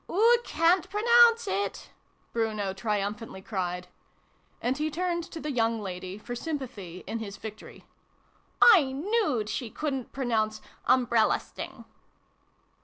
"Oo 0.09 0.37
ca'n't 0.43 0.89
pronounce 0.89 1.47
it!" 1.47 1.91
Bruno 2.33 2.73
triumph 2.73 3.19
antly 3.19 3.45
cried. 3.45 3.87
And 4.59 4.75
he 4.75 4.89
turned 4.89 5.23
to 5.25 5.39
the 5.39 5.51
young 5.51 5.79
lady, 5.79 6.17
for 6.17 6.33
sympathy 6.33 7.03
in 7.05 7.19
his 7.19 7.37
victory." 7.37 7.85
I 8.79 8.93
knewed 8.93 9.47
she 9.47 9.69
couldn't 9.69 10.11
pronounce' 10.11 10.59
umbrella 10.87 11.39
sting 11.39 11.85